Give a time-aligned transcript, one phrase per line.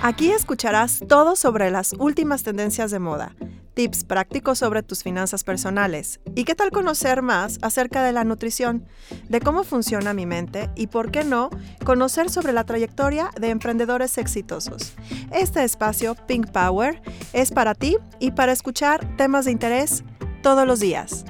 [0.00, 3.34] Aquí escucharás todo sobre las últimas tendencias de moda,
[3.74, 8.86] tips prácticos sobre tus finanzas personales y qué tal conocer más acerca de la nutrición,
[9.28, 11.50] de cómo funciona mi mente y, por qué no,
[11.84, 14.94] conocer sobre la trayectoria de emprendedores exitosos.
[15.32, 20.04] Este espacio, Pink Power, es para ti y para escuchar temas de interés
[20.42, 21.24] todos los días.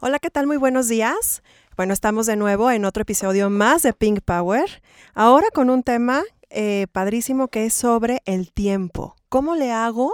[0.00, 0.46] Hola, ¿qué tal?
[0.46, 1.42] Muy buenos días.
[1.78, 4.82] Bueno, estamos de nuevo en otro episodio más de Pink Power,
[5.14, 9.14] ahora con un tema eh, padrísimo que es sobre el tiempo.
[9.28, 10.10] ¿Cómo le hago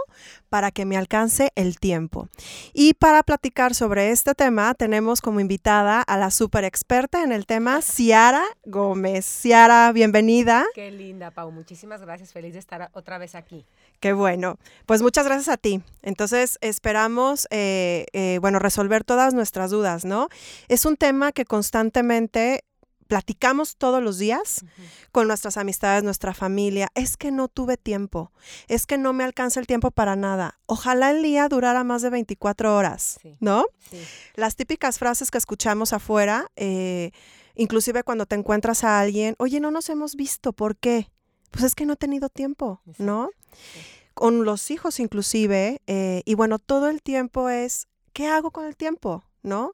[0.49, 2.29] para que me alcance el tiempo?
[2.73, 7.47] Y para platicar sobre este tema tenemos como invitada a la super experta en el
[7.47, 9.25] tema, Ciara Gómez.
[9.25, 10.65] Ciara, bienvenida.
[10.75, 11.53] Qué linda, Pau.
[11.53, 12.33] Muchísimas gracias.
[12.33, 13.65] Feliz de estar otra vez aquí.
[14.01, 14.59] Qué bueno.
[14.85, 15.81] Pues muchas gracias a ti.
[16.03, 20.29] Entonces esperamos, eh, eh, bueno, resolver todas nuestras dudas, ¿no?
[20.67, 22.65] Es un tema que constantemente
[23.07, 24.65] platicamos todos los días
[25.13, 28.33] con nuestras amistades, nuestra familia, es que no tuve tiempo,
[28.69, 30.59] es que no me alcanza el tiempo para nada.
[30.67, 33.67] Ojalá el día durara más de 24 horas, ¿no?
[34.35, 37.11] Las típicas frases que escuchamos afuera, eh,
[37.55, 41.11] inclusive cuando te encuentras a alguien, oye, no nos hemos visto, ¿por qué?
[41.51, 43.31] Pues es que no he tenido tiempo, ¿no?
[44.15, 48.77] Con los hijos inclusive, eh, y bueno, todo el tiempo es, ¿qué hago con el
[48.77, 49.25] tiempo?
[49.43, 49.73] ¿No?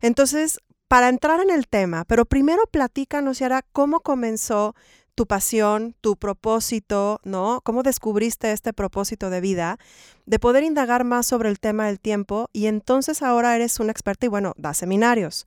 [0.00, 0.60] Entonces,
[0.90, 4.74] para entrar en el tema, pero primero platícanos, Yara, cómo comenzó
[5.14, 7.60] tu pasión, tu propósito, ¿no?
[7.62, 9.78] ¿Cómo descubriste este propósito de vida?
[10.26, 14.26] De poder indagar más sobre el tema del tiempo y entonces ahora eres una experta
[14.26, 15.46] y bueno, da seminarios.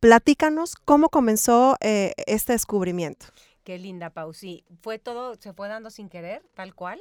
[0.00, 3.26] Platícanos cómo comenzó eh, este descubrimiento.
[3.64, 4.32] Qué linda, Pau.
[4.32, 6.98] Sí, fue todo, se fue dando sin querer, tal cual,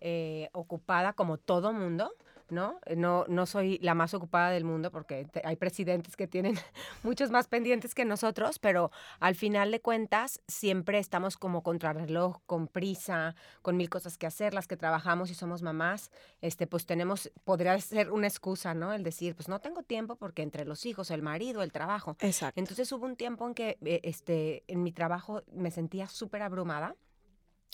[0.00, 2.12] eh, ocupada como todo mundo.
[2.52, 2.78] ¿No?
[2.86, 6.54] Eh, no, no soy la más ocupada del mundo porque hay presidentes que tienen
[7.02, 12.68] muchos más pendientes que nosotros, pero al final de cuentas siempre estamos como contrarreloj, con
[12.68, 17.32] prisa, con mil cosas que hacer, las que trabajamos y somos mamás, este, pues tenemos,
[17.44, 18.92] podría ser una excusa, ¿no?
[18.92, 22.16] El decir, pues no tengo tiempo porque entre los hijos, el marido, el trabajo.
[22.20, 22.60] Exacto.
[22.60, 26.96] Entonces hubo un tiempo en que eh, este, en mi trabajo me sentía súper abrumada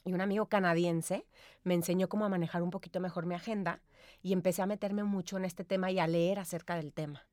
[0.04, 1.26] y un amigo canadiense
[1.64, 3.80] me enseñó cómo a manejar un poquito mejor mi agenda
[4.22, 7.26] y empecé a meterme mucho en este tema y a leer acerca del tema.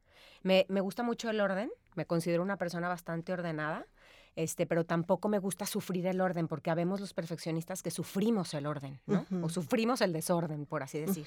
[0.44, 3.88] Me, gusta mucho el orden, me considero una persona bastante ordenada,
[4.36, 8.68] este, pero tampoco me gusta sufrir el orden, porque habemos los perfeccionistas que sufrimos el
[8.68, 9.26] orden, ¿no?
[9.42, 11.26] O sufrimos el desorden, por así decir.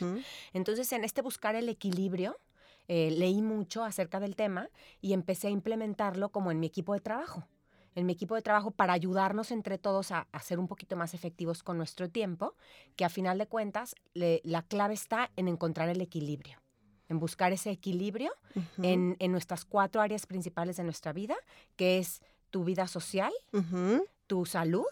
[0.52, 2.38] Entonces, en este buscar el equilibrio,
[2.86, 4.68] eh, leí mucho acerca del tema
[5.00, 7.44] y empecé a implementarlo como en mi equipo de trabajo
[7.98, 11.62] en mi equipo de trabajo para ayudarnos entre todos a, ser un poquito más efectivos
[11.62, 12.54] con nuestro tiempo,
[12.96, 16.58] que a final de cuentas la clave está en encontrar el equilibrio
[17.08, 18.30] en buscar ese equilibrio
[18.82, 21.36] en, nuestras cuatro áreas principales de nuestra vida,
[21.74, 22.20] que es
[22.50, 23.32] tu vida social,
[24.26, 24.84] tu salud,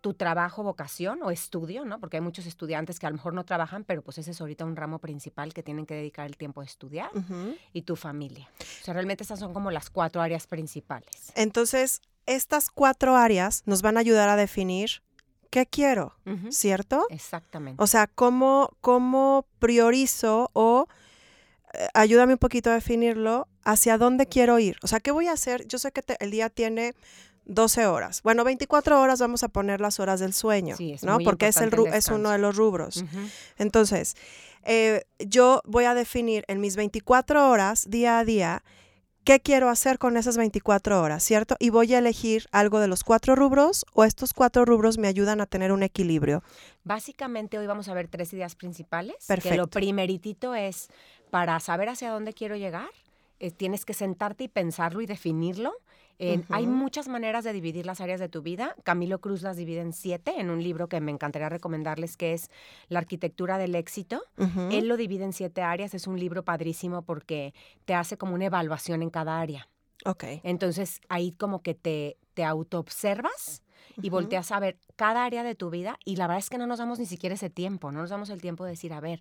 [0.00, 1.98] tu trabajo, vocación o estudio, ¿no?
[1.98, 4.64] Porque hay muchos estudiantes que a lo mejor no trabajan, pero pues ese es ahorita
[4.64, 7.10] un ramo principal que tienen que dedicar el tiempo a estudiar,
[7.72, 8.48] y tu familia.
[8.80, 11.32] O sea, realmente estas son como las cuatro áreas principales.
[11.34, 15.02] Entonces, estas cuatro áreas nos van a ayudar a definir
[15.50, 16.14] qué quiero,
[16.50, 17.06] ¿cierto?
[17.10, 17.82] Exactamente.
[17.82, 20.86] O sea, cómo, cómo priorizo o
[21.72, 24.76] eh, ayúdame un poquito a definirlo, hacia dónde quiero ir.
[24.82, 25.66] O sea, ¿qué voy a hacer?
[25.66, 26.94] Yo sé que el día tiene
[27.44, 28.22] 12 horas.
[28.22, 31.18] Bueno, 24 horas vamos a poner las horas del sueño, ¿no?
[31.18, 33.04] Porque es, el, es uno de los rubros.
[33.58, 34.16] Entonces,
[34.62, 38.62] eh, yo voy a definir en mis 24 horas, día a día,
[39.30, 41.54] qué quiero hacer con esas 24 horas, ¿cierto?
[41.60, 45.40] Y voy a elegir algo de los cuatro rubros o estos cuatro rubros me ayudan
[45.40, 46.42] a tener un equilibrio.
[46.82, 49.14] Básicamente hoy vamos a ver tres ideas principales.
[49.28, 49.50] Perfecto.
[49.50, 50.88] Que lo primeritito es
[51.30, 52.90] para saber hacia dónde quiero llegar,
[53.38, 55.74] eh, tienes que sentarte y pensarlo y definirlo
[56.50, 58.76] hay muchas maneras de dividir las áreas de tu vida.
[58.84, 62.50] Camilo Cruz las divide en siete en un libro que me encantaría recomendarles que es
[62.88, 64.22] La arquitectura del éxito.
[64.70, 65.94] Él lo divide en siete áreas.
[65.94, 69.68] Es un libro padrísimo porque te hace como una evaluación en cada área.
[70.04, 70.24] Ok.
[70.42, 73.62] Entonces ahí como que te, te autoobservas
[74.02, 76.66] y volteas a ver cada área de tu vida y la verdad es que no
[76.66, 79.20] nos damos ni siquiera ese tiempo, no nos damos el tiempo de decir, a ver,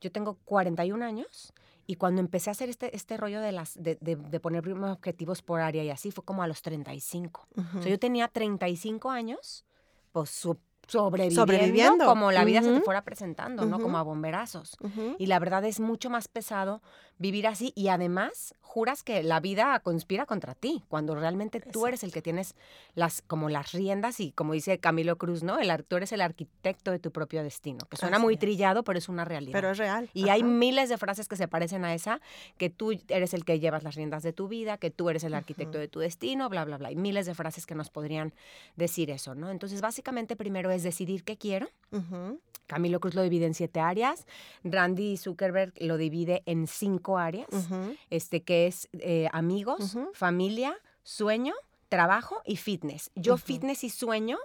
[0.00, 1.52] yo tengo 41 años
[1.90, 5.60] y cuando empecé a hacer este, este rollo de, las, de, de, poner objetivos por
[5.60, 7.48] área y así, fue como a los 35.
[7.56, 9.64] O sea, yo tenía 35 años,
[10.12, 10.30] pues
[10.90, 12.04] sobreviviendo, Sobreviviendo.
[12.06, 13.76] como la vida se te fuera presentando, ¿no?
[13.76, 13.84] Ujú.
[13.84, 14.76] Como a bomberazos.
[14.82, 15.16] Ujú.
[15.18, 16.82] Y la verdad es mucho más pesado
[17.18, 22.02] vivir así y además juras que la vida conspira contra ti, cuando realmente tú eres
[22.04, 22.54] el que tienes
[22.94, 25.58] las como las riendas y como dice Camilo Cruz, ¿no?
[25.58, 28.40] El, tú eres el arquitecto de tu propio destino, que suena Así muy es.
[28.40, 29.52] trillado, pero es una realidad.
[29.52, 30.08] Pero es real.
[30.14, 30.48] Y hay Ajá.
[30.50, 32.20] miles de frases que se parecen a esa,
[32.58, 35.34] que tú eres el que llevas las riendas de tu vida, que tú eres el
[35.34, 36.88] arquitecto de tu destino, bla, bla, bla.
[36.88, 38.32] Hay miles de frases que nos podrían
[38.76, 39.50] decir eso, ¿no?
[39.50, 41.68] Entonces, básicamente, primero es decidir qué quiero.
[42.66, 44.26] Camilo Cruz lo divide en siete áreas.
[44.62, 47.48] Randy Zuckerberg lo divide en cinco áreas,
[48.10, 51.54] este, que es eh, amigos, familia, sueño,
[51.88, 53.10] trabajo y fitness.
[53.16, 54.38] Yo fitness y sueño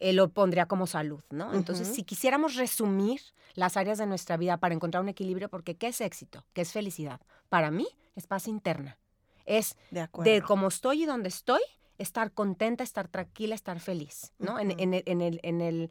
[0.00, 1.54] eh, lo pondría como salud, ¿no?
[1.54, 3.20] Entonces, si quisiéramos resumir
[3.54, 6.44] las áreas de nuestra vida para encontrar un equilibrio, porque ¿qué es éxito?
[6.52, 7.20] ¿Qué es felicidad?
[7.48, 7.86] Para mí
[8.16, 8.98] es paz interna.
[9.46, 11.62] Es de cómo estoy y dónde estoy,
[11.98, 14.58] estar contenta, estar tranquila, estar feliz, ¿no?
[14.58, 15.90] En- el, en el- en el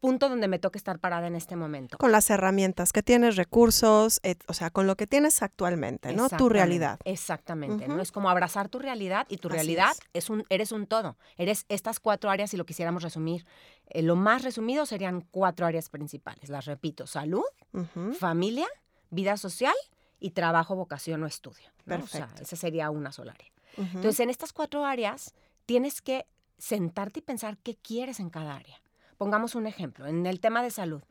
[0.00, 1.98] punto donde me toca estar parada en este momento.
[1.98, 6.22] Con las herramientas que tienes, recursos, et- o sea, con lo que tienes actualmente, ¿no?
[6.22, 7.00] Tu Exactamente, realidad.
[7.04, 8.00] Exactamente, ¿no?
[8.00, 10.24] Es como abrazar tu realidad y tu Así realidad es.
[10.24, 10.30] es.
[10.30, 11.18] un, eres un todo.
[11.36, 13.44] Eres estas cuatro áreas, si lo quisiéramos resumir.
[13.92, 16.48] eh, lo más resumido serían cuatro áreas principales.
[16.48, 17.44] Las repito, salud,
[18.18, 18.68] familia,
[19.10, 19.74] vida social
[20.18, 21.66] y trabajo, vocación o estudio.
[21.86, 21.96] ¿no?
[21.96, 22.42] O sea, Perfecto.
[22.42, 23.50] esa sería una sola área.
[23.76, 23.86] Ujú.
[23.96, 25.34] Entonces, en estas cuatro áreas,
[25.66, 26.26] tienes que
[26.58, 28.80] sentarte y pensar qué quieres en cada área.
[29.18, 31.02] Pongamos un ejemplo, en el tema de salud.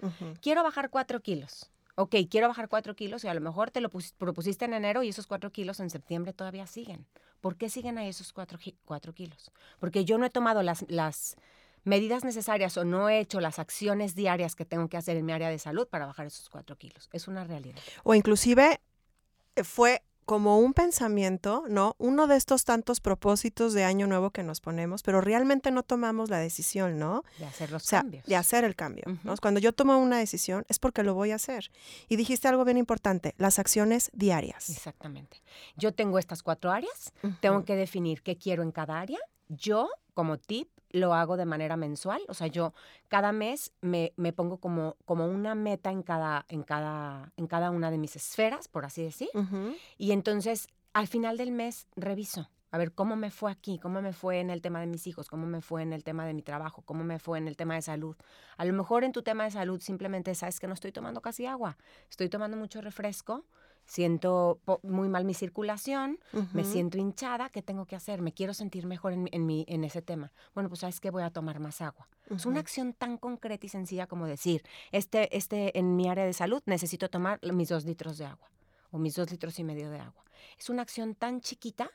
[0.42, 1.70] Quiero bajar cuatro kilos.
[1.96, 5.04] Ok, quiero bajar cuatro kilos y a lo mejor te lo pus- propusiste en enero
[5.04, 7.06] y esos cuatro kilos en septiembre todavía siguen.
[7.42, 8.58] ¿Por qué siguen ahí esos cuatro,
[9.14, 9.52] kilos?
[9.80, 11.36] Porque yo no he tomado las, las
[11.84, 15.34] medidas necesarias o no he hecho las acciones diarias que tengo que hacer en mi
[15.34, 17.10] área de salud para bajar esos cuatro kilos.
[17.12, 17.80] Es una realidad.
[18.04, 18.80] O inclusive
[19.56, 21.96] eh, fue como un pensamiento, ¿no?
[21.98, 26.30] Uno de estos tantos propósitos de año nuevo que nos ponemos, pero realmente no tomamos
[26.30, 27.24] la decisión, ¿no?
[27.40, 28.26] De hacer los O sea, cambios.
[28.28, 29.06] de hacer el cambio.
[29.42, 31.72] Cuando yo tomo una decisión es porque lo voy a hacer.
[32.10, 34.70] Y dijiste algo bien importante, las acciones diarias.
[34.70, 35.42] Exactamente.
[35.78, 37.12] Yo tengo estas cuatro áreas.
[37.42, 39.18] Tengo que definir qué quiero en cada área.
[39.48, 42.22] Yo, como tip, lo hago de manera mensual.
[42.28, 42.74] O sea, yo
[43.08, 47.72] cada mes me, me pongo como, como una meta en cada, en, cada, en cada
[47.72, 49.30] una de mis esferas, por así decir.
[49.98, 52.50] Y entonces, al final del mes, reviso.
[52.72, 53.80] A ver, ¿cómo me fue aquí?
[53.80, 55.28] ¿Cómo me fue en el tema de mis hijos?
[55.28, 56.84] ¿Cómo me fue en el tema de mi trabajo?
[56.84, 58.16] ¿Cómo me fue en el tema de salud?
[58.58, 61.48] A lo mejor en tu tema de salud simplemente sabes que no estoy tomando casi
[61.48, 61.78] agua.
[62.12, 63.46] Estoy tomando mucho refresco.
[63.90, 66.20] Siento muy mal mi circulación.
[66.54, 68.22] Me siento hinchada, ¿qué tengo que hacer?
[68.22, 70.32] Me quiero sentir mejor en, en, mi- en ese tema.
[70.54, 72.08] Bueno, pues sabes que voy a tomar más agua.
[72.30, 76.34] Es una acción tan concreta y sencilla como decir, este, este, en mi área de
[76.34, 78.48] salud necesito tomar mis dos litros de agua
[78.92, 80.24] o mis dos litros y medio de agua.
[80.60, 81.90] Es una acción tan chiquita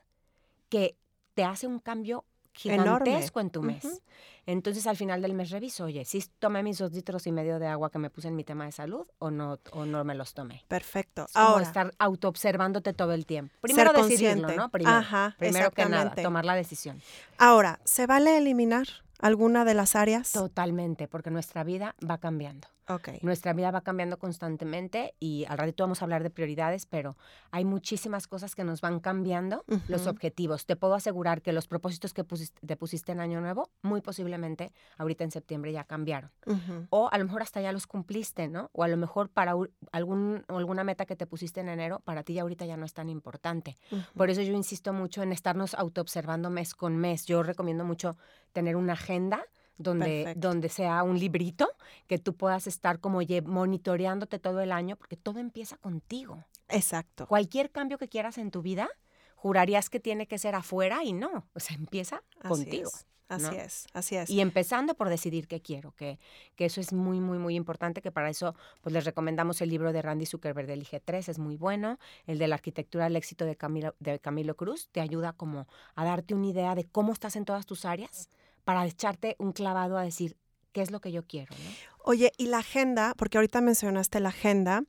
[0.69, 0.97] que
[1.35, 2.25] te hace un cambio
[2.65, 3.07] Enorme.
[3.07, 4.03] gigantesco en tu mes.
[4.47, 7.67] Entonces al final del mes reviso, oye, si tomé mis dos litros y medio de
[7.67, 10.35] agua que me puse en mi tema de salud o no, o no me los
[10.35, 10.65] tomé.
[10.69, 11.25] Perfecto.
[11.25, 13.55] Es Ahora, estar autoobservándote todo el tiempo.
[13.63, 14.57] Primero ser decidirlo, consciente.
[14.57, 14.71] ¿no?
[14.71, 17.01] Primero, Ajá, primero que nada, tomar la decisión.
[17.39, 18.87] ahora, ¿se vale eliminar
[19.19, 20.33] alguna de las áreas?
[20.33, 22.69] Totalmente, porque nuestra vida va cambiando.
[22.89, 23.09] Ok.
[23.23, 27.17] Nuestra vida va cambiando constantemente y al ratito vamos a hablar de prioridades, pero
[27.51, 30.11] hay muchísimas cosas que nos van cambiando los Ujú.
[30.11, 30.67] objetivos.
[30.67, 34.73] Te puedo asegurar que los propósitos que pusiste, te pusiste en Año Nuevo, muy posiblemente
[34.99, 36.31] ahorita en septiembre ya cambiaron.
[36.47, 36.87] Ujú.
[36.91, 38.69] O a lo mejor hasta ya los cumpliste, ¿no?
[38.73, 39.55] O a lo mejor para
[39.93, 42.93] algún, alguna meta que te pusiste en enero, para ti ya ahorita ya no es
[42.93, 43.77] tan importante.
[43.91, 44.03] Ujú.
[44.15, 47.25] Por eso yo insisto mucho en estarnos autoobservando mes con mes.
[47.25, 48.17] Yo recomiendo mucho
[48.53, 49.43] tener una agenda
[49.77, 50.49] donde, Perfecto.
[50.49, 51.69] donde sea un librito
[52.07, 56.45] que tú puedas estar como monitoreándote todo el año, porque todo empieza contigo.
[56.69, 57.27] Exacto.
[57.27, 58.89] Cualquier cambio que quieras en tu vida,
[59.37, 61.47] jurarías que tiene que ser afuera y no.
[61.55, 62.89] O sea, empieza Así contigo.
[62.89, 63.07] es.
[63.29, 63.53] Así ¿no?
[63.53, 64.29] es, así es.
[64.29, 66.19] Y empezando por decidir qué quiero, que,
[66.57, 69.93] que eso es muy, muy, muy importante, que para eso pues les recomendamos el libro
[69.93, 73.57] de Randy Zuckerberg del IG3, es muy bueno, el de la arquitectura del éxito de
[73.57, 77.47] Camilo, de Camilo Cruz, te ayuda como a darte una idea de cómo estás en
[77.47, 78.29] todas tus áreas
[78.65, 80.37] para echarte un clavado a decir
[80.73, 81.71] qué es lo que yo quiero, ¿no?
[82.07, 84.83] Oye, y la agenda, porque ahorita mencionaste la agenda.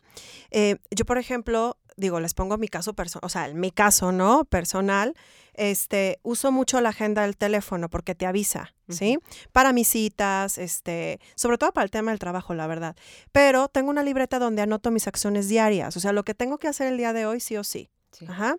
[0.52, 4.12] eh, yo, por ejemplo, digo, les pongo mi caso personal, o sea, en mi caso,
[4.12, 4.46] ¿no?
[4.46, 5.16] Personal,
[5.54, 9.18] este, uso mucho la agenda del teléfono porque te avisa, ¿sí?
[9.54, 12.96] Para mis citas, este, sobre todo para el tema del trabajo, la verdad.
[13.32, 16.68] Pero tengo una libreta donde anoto mis acciones diarias, o sea, lo que tengo que
[16.68, 17.90] hacer el día de hoy, sí o sí.
[18.12, 18.26] Sí.
[18.28, 18.58] Ajá.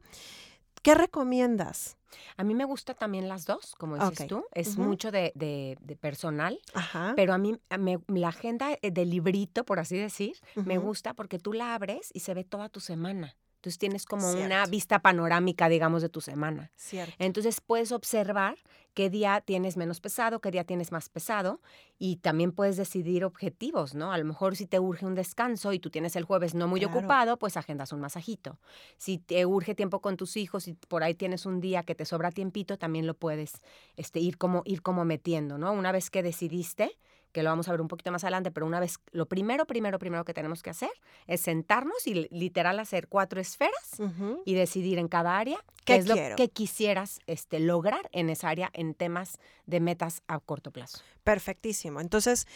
[0.83, 1.97] ¿Qué recomiendas?
[2.37, 4.29] A mí me gusta también las dos, como dices Ok.
[4.29, 7.13] tú, es mucho de, de- de personal, Ajá.
[7.17, 11.39] pero a mí me- la agenda eh, del librito, por así decir, me gusta porque
[11.39, 13.37] tú la abres y se ve toda tu semana.
[13.67, 16.71] Entonces tienes como una vista panorámica, digamos, de tu semana.
[16.77, 17.13] Cierto.
[17.19, 18.57] Entonces puedes observar
[18.95, 21.61] qué día tienes menos pesado, qué día tienes más pesado
[21.99, 24.13] y también puedes decidir objetivos, ¿no?
[24.13, 26.79] A lo mejor si te urge un descanso y tú tienes el jueves no muy
[26.79, 26.97] Claro.
[26.97, 28.61] ocupado, pues agendas un masajito.
[28.99, 32.05] Si te urge tiempo con tus hijos y por ahí tienes un día que te
[32.05, 33.63] sobra tiempito, también lo puedes
[33.97, 35.73] este, ir, como, ir como metiendo, ¿no?
[35.73, 36.97] Una vez que decidiste,
[37.33, 39.99] que lo vamos a ver un poquito más adelante, pero una vez, lo primero, primero,
[39.99, 40.91] primero que tenemos que hacer
[41.27, 44.01] es sentarnos y li- literal hacer cuatro esferas
[44.47, 46.31] y decidir en cada área ¿Qué qué es quiero?
[46.31, 50.99] lo que quisieras este, lograr en esa área en temas de metas a corto plazo.
[51.25, 52.01] Perfectísimo.
[52.01, 52.47] Entonces,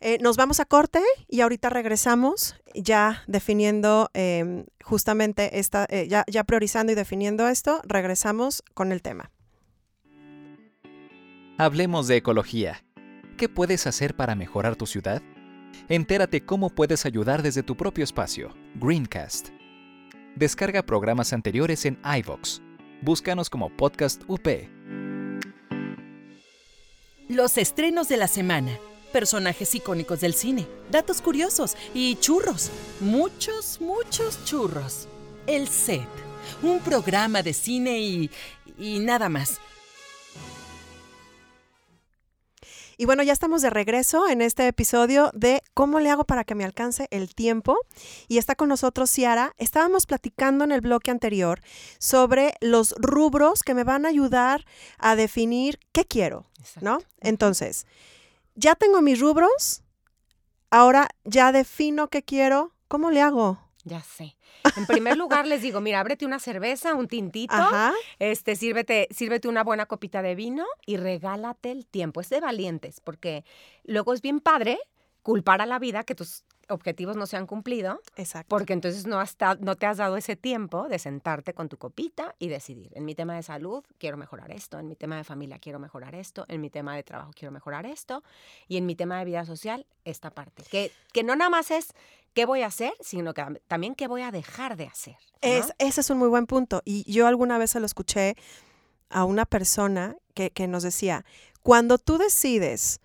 [0.00, 6.24] eh, nos vamos a corte y ahorita regresamos ya definiendo em, justamente esta, eh, ya,
[6.28, 9.30] ya priorizando y definiendo esto, regresamos con el tema.
[11.60, 12.84] Hablemos de ecología.
[13.38, 15.22] ¿Qué puedes hacer para mejorar tu ciudad?
[15.88, 18.52] Entérate cómo puedes ayudar desde tu propio espacio.
[18.74, 19.50] Greencast.
[20.34, 22.60] Descarga programas anteriores en iVoox.
[23.00, 24.48] Búscanos como Podcast UP.
[27.28, 28.76] Los estrenos de la semana,
[29.12, 32.72] personajes icónicos del cine, datos curiosos y churros.
[32.98, 35.06] Muchos, muchos churros.
[35.46, 36.08] El set,
[36.60, 38.30] un programa de cine y...
[38.76, 39.60] y nada más.
[43.00, 46.56] Y bueno, ya estamos de regreso en este episodio de cómo le hago para que
[46.56, 47.78] me alcance el tiempo.
[48.26, 49.54] Y está con nosotros Ciara.
[49.56, 51.60] Estábamos platicando en el bloque anterior
[52.00, 54.66] sobre los rubros que me van a ayudar
[54.98, 56.46] a definir qué quiero,
[56.80, 56.98] ¿no?
[57.20, 57.86] Entonces,
[58.56, 59.84] ya tengo mis rubros,
[60.68, 63.67] ahora ya defino qué quiero, ¿cómo le hago?
[63.88, 64.36] Ya sé.
[64.76, 69.48] En primer lugar les digo, mira, ábrete una cerveza, un tintito, Ajá, este, sírvete, sírvete
[69.48, 72.20] una buena copita de vino y regálate el tiempo.
[72.20, 73.44] Es de valientes, porque
[73.84, 74.78] luego es bien padre
[75.22, 78.48] culpar a la vida que tus objetivos no se han cumplido, exacto.
[78.48, 82.34] porque entonces no, has no te has dado ese tiempo de sentarte con tu copita
[82.38, 82.92] y decidir.
[82.94, 86.14] En mi tema de salud quiero mejorar esto, en mi tema de familia quiero mejorar
[86.14, 88.22] esto, en mi tema de trabajo quiero mejorar esto,
[88.68, 90.62] y en mi tema de vida social esta parte.
[90.70, 91.94] Que, que no nada más es
[92.34, 95.16] qué voy a hacer, sino que tam- también qué voy a dejar de hacer.
[95.32, 95.38] ¿no?
[95.40, 96.82] Es, ese es un muy buen punto.
[96.84, 98.36] Y yo alguna vez se lo escuché
[99.10, 101.24] a una persona que, que nos decía,
[101.62, 103.00] cuando tú decides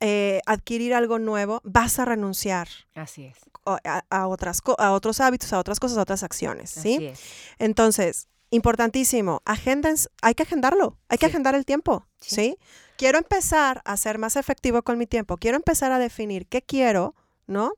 [0.00, 3.36] eh, adquirir algo nuevo, vas a renunciar Así es.
[3.64, 6.96] a, a- otras, a otros hábitos, a otras cosas, a otras acciones, ¿sí?
[6.96, 7.20] Así es.
[7.58, 11.30] Entonces, importantísimo, hay que agendarlo, hay que Sí.
[11.32, 12.34] agendar el tiempo, Sí.
[12.34, 12.58] ¿sí?
[12.98, 17.14] Quiero empezar a ser más efectivo con mi tiempo, quiero empezar a definir qué quiero,
[17.46, 17.72] ¿no?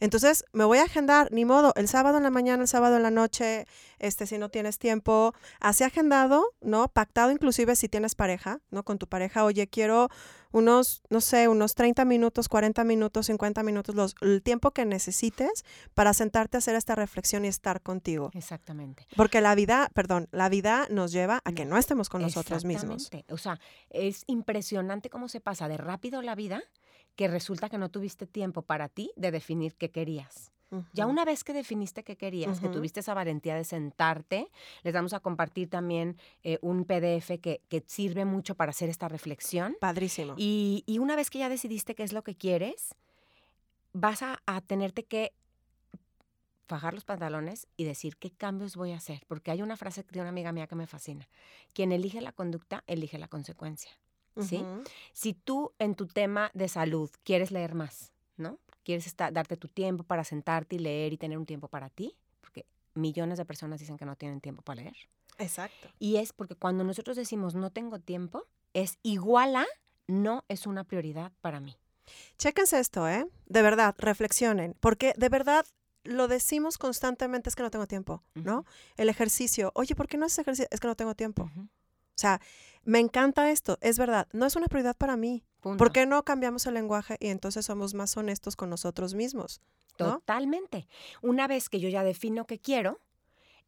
[0.00, 3.02] Entonces, me voy a agendar, ni modo, el sábado en la mañana, el sábado en
[3.02, 3.66] la noche,
[3.98, 6.88] este, si no tienes tiempo, así agendado, ¿no?
[6.88, 8.82] Pactado inclusive si tienes pareja, ¿no?
[8.82, 10.08] Con tu pareja, oye, quiero
[10.52, 15.64] unos, no sé, unos 30 minutos, 40 minutos, 50 minutos, los, el tiempo que necesites
[15.94, 18.30] para sentarte a hacer esta reflexión y estar contigo.
[18.34, 19.06] Exactamente.
[19.16, 23.12] Porque la vida, perdón, la vida nos lleva a que no estemos con nosotros mismos.
[23.12, 23.34] Exactamente.
[23.34, 23.60] O sea,
[23.90, 26.62] es impresionante cómo se pasa de rápido la vida
[27.16, 30.52] que resulta que no tuviste tiempo para ti de definir qué querías.
[30.92, 34.50] Ya una vez que definiste qué querías, que tuviste esa valentía de sentarte,
[34.82, 39.08] les vamos a compartir también eh, un PDF que, que sirve mucho para hacer esta
[39.08, 39.76] reflexión.
[39.80, 40.34] Padrísimo.
[40.36, 42.94] Y, y una vez que ya decidiste qué es lo que quieres,
[43.92, 45.32] vas a, a tenerte que
[46.66, 49.22] fajar los pantalones y decir qué cambios voy a hacer.
[49.28, 51.28] Porque hay una frase de una amiga mía que me fascina.
[51.72, 53.92] Quien elige la conducta, elige la consecuencia.
[54.40, 54.64] ¿Sí?
[55.12, 58.58] Si tú en tu tema de salud quieres leer más, ¿no?
[58.84, 62.16] Quieres estar- darte tu tiempo para sentarte y leer y tener un tiempo para ti,
[62.40, 64.96] porque millones de personas dicen que no tienen tiempo para leer.
[65.38, 65.88] Exacto.
[65.98, 69.66] Y es porque cuando nosotros decimos no tengo tiempo, es igual a
[70.06, 71.76] no es una prioridad para mí.
[72.38, 73.26] Chéquense esto, ¿eh?
[73.46, 75.66] De verdad, reflexionen, porque de verdad
[76.04, 78.64] lo decimos constantemente, es que no tengo tiempo, ¿no?
[78.96, 80.68] El ejercicio, oye, ¿por qué no haces ejercicio?
[80.70, 81.44] Es que no tengo tiempo.
[81.44, 81.68] Ujú.
[82.16, 82.40] O sea,
[82.84, 85.44] me encanta esto, es verdad, no es una prioridad para mí.
[85.60, 85.78] Punto.
[85.78, 89.60] ¿Por qué no cambiamos el lenguaje y entonces somos más honestos con nosotros mismos?
[89.98, 90.18] no?
[90.18, 90.88] Totalmente.
[91.22, 93.00] Una vez que yo ya defino qué quiero,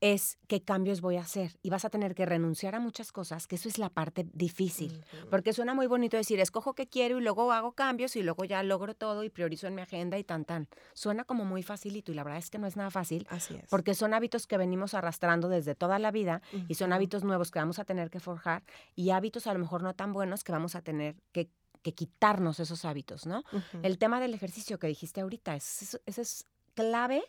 [0.00, 1.58] es qué cambios voy a hacer.
[1.62, 5.04] Y vas a tener que renunciar a muchas cosas, que eso es la parte difícil.
[5.30, 8.62] Porque suena muy bonito decir, escojo qué quiero y luego hago cambios y luego ya
[8.62, 10.68] logro todo y priorizo en mi agenda y tan tan.
[10.94, 13.68] Suena como muy facilito y la verdad es que no es nada fácil Así es.
[13.70, 17.58] porque son hábitos que venimos arrastrando desde toda la vida y son hábitos nuevos que
[17.58, 18.62] vamos a tener que forjar
[18.94, 21.50] y hábitos a lo mejor no tan buenos que vamos a tener que,
[21.82, 23.42] que quitarnos esos hábitos, ¿no?
[23.82, 27.24] El tema del ejercicio que dijiste ahorita, es- eso es clave.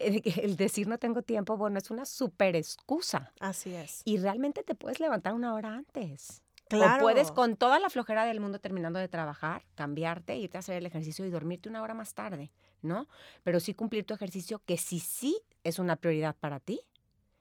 [0.00, 3.32] El decir no tengo tiempo, bueno, es una súper excusa.
[3.38, 4.02] Así es.
[4.04, 6.42] Y realmente te puedes levantar una hora antes.
[6.68, 7.02] Claro.
[7.02, 10.76] O puedes con toda la flojera del mundo terminando de trabajar, cambiarte, irte a hacer
[10.76, 13.08] el ejercicio y dormirte una hora más tarde, ¿no?
[13.42, 16.80] Pero sí cumplir tu ejercicio que si sí es una prioridad para ti,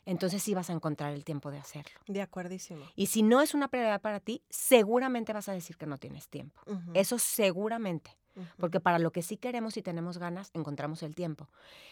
[0.06, 2.00] entonces sí vas a encontrar el tiempo de hacerlo.
[2.08, 2.84] De acuerdísimo.
[2.96, 6.28] Y si no es una prioridad para ti, seguramente vas a decir que no tienes
[6.28, 6.60] tiempo.
[6.96, 8.18] Eso seguramente.
[8.58, 11.50] Porque para lo que sí queremos y tenemos ganas, encontramos el tiempo.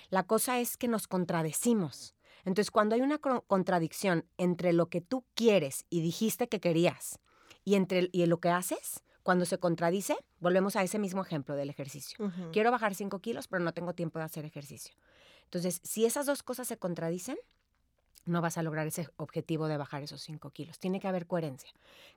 [0.10, 2.16] La cosa es que nos contradecimos.
[2.46, 7.20] Entonces, cuando hay una contradicción entre lo que tú quieres y dijiste que querías
[7.66, 11.70] y entre y lo que haces, cuando se contradice, volvemos a ese mismo ejemplo del
[11.70, 12.18] ejercicio.
[12.54, 14.96] Quiero bajar 5 kilos, pero no tengo tiempo de hacer ejercicio.
[15.44, 17.38] Entonces, si esas dos cosas se contradicen,
[18.26, 20.80] no vas a lograr ese objetivo de bajar esos 5 kilos.
[20.80, 21.70] Tiene que haber coherencia.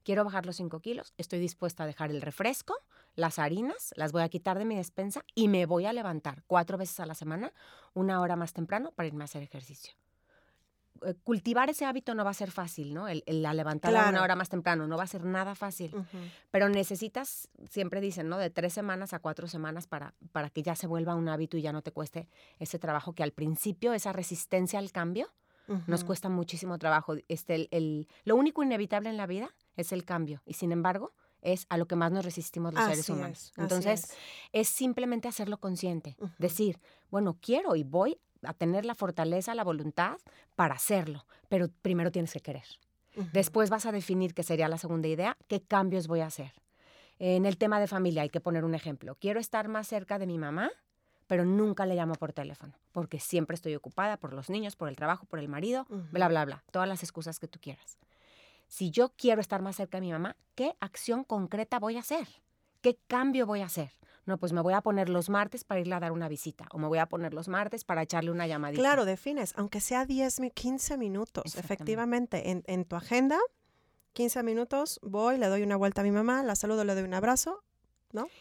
[0.02, 2.75] Quiero bajar los 5 kilos, estoy dispuesta a dejar el refresco,
[3.14, 6.78] las harinas, las voy a quitar de mi despensa y me voy a levantar cuatro
[6.78, 7.52] veces a la semana,
[7.95, 9.95] una hora más temprano, para irme a hacer ejercicio.
[11.02, 13.09] Eh, Cultivar ese hábito no va a ser fácil, ¿no?
[13.09, 14.11] El, el- la levantada Claro.
[14.11, 15.95] una hora más temprano no va a ser nada fácil.
[16.50, 18.37] Pero necesitas, siempre dicen, ¿no?
[18.38, 21.62] De tres semanas a cuatro semanas para, para que ya se vuelva un hábito y
[21.62, 22.28] ya no te cueste
[22.59, 25.28] ese trabajo que al principio, esa resistencia al cambio,
[25.86, 27.14] nos cuesta muchísimo trabajo.
[27.28, 30.42] Este, el, el- lo único inevitable en la vida es el cambio.
[30.44, 31.12] Y sin embargo,
[31.42, 33.38] es a lo que más nos resistimos los seres humanos.
[33.46, 34.16] es, Entonces, es.
[34.52, 36.16] es simplemente hacerlo consciente.
[36.38, 36.78] Decir,
[37.10, 40.16] bueno, quiero y voy a tener la fortaleza, la voluntad
[40.56, 41.26] para hacerlo.
[41.48, 42.64] Pero primero tienes que querer.
[43.32, 46.52] Después vas a definir, que sería la segunda idea, qué cambios voy a hacer.
[47.18, 49.14] En el tema de familia hay que poner un ejemplo.
[49.16, 50.70] Quiero estar más cerca de mi mamá,
[51.30, 54.96] pero nunca le llamo por teléfono, porque siempre estoy ocupada por los niños, por el
[54.96, 56.64] trabajo, por el marido, bla, bla, bla.
[56.72, 57.99] Todas las excusas que tú quieras.
[58.66, 62.26] Si yo quiero estar más cerca de mi mamá, ¿qué acción concreta voy a hacer?
[62.80, 63.92] ¿Qué cambio voy a hacer?
[64.26, 66.78] No, pues me voy a poner los martes para irle a dar una visita o
[66.78, 68.82] me voy a poner los martes para echarle una llamadita.
[68.82, 73.38] Claro, defines, aunque sea 10, mi- 15 minutos, efectivamente, en, en tu agenda,
[74.14, 77.14] 15 minutos, voy, le doy una vuelta a mi mamá, la saludo, le doy un
[77.14, 77.62] abrazo.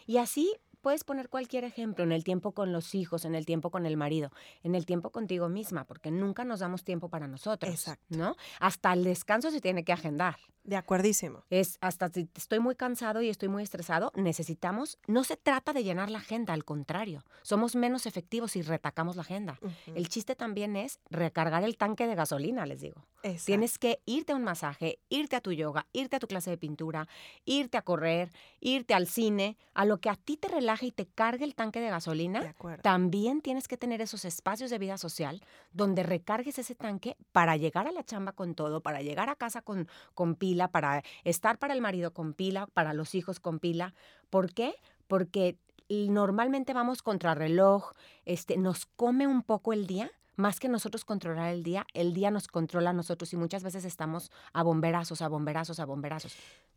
[0.08, 3.72] Y así puedes poner cualquier ejemplo en el tiempo con los hijos, en el tiempo
[3.72, 4.32] con el marido,
[4.64, 7.72] en el tiempo contigo misma, porque nunca nos damos tiempo para nosotros.
[7.72, 8.06] Exacto.
[8.10, 8.36] ¿No?
[8.60, 10.38] Hasta el descanso se tiene que agendar.
[10.64, 11.46] De acuerdísimo.
[11.50, 15.84] Es hasta si estoy muy cansado y estoy muy estresado, necesitamos, no se trata de
[15.84, 19.60] llenar la agenda, al contrario, somos menos efectivos si retacamos la agenda.
[19.96, 23.06] El chiste también es recargar el tanque de gasolina, les digo.
[23.24, 23.46] Exacto.
[23.46, 26.58] Tienes que irte a un masaje, irte a tu yoga, irte a tu clase de
[26.58, 27.08] pintura,
[27.46, 31.06] irte a correr, irte al cine, a lo que a ti te relaje y te
[31.06, 32.56] cargue el tanque de gasolina.
[32.82, 35.42] También tienes que tener esos espacios de vida social
[35.74, 39.62] donde recargues ese tanque para llegar a la chamba con todo, para llegar a casa
[39.62, 43.94] con, con pila, para estar para el marido con pila, para los hijos con pila.
[44.30, 44.76] ¿Por qué?
[45.08, 45.58] Porque
[45.90, 47.92] normalmente vamos contra reloj,
[48.26, 50.12] este, nos come un poco el día.
[50.40, 53.84] Más que nosotros controlar el día, el día nos controla a nosotros y muchas veces
[53.84, 56.34] estamos a bomberazos, a bomberazos, a bomberazos.